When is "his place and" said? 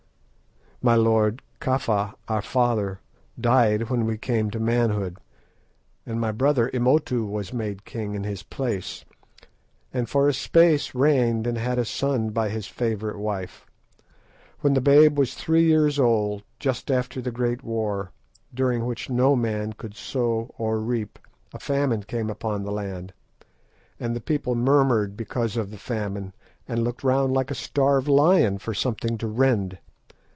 8.23-10.09